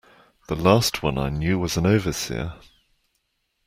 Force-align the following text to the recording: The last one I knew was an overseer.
The 0.47 0.55
last 0.55 1.03
one 1.03 1.19
I 1.19 1.29
knew 1.29 1.59
was 1.59 1.77
an 1.77 1.85
overseer. 1.85 2.55